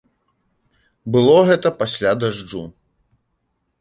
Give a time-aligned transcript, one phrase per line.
[1.15, 2.63] Было гэта пасля дажджу.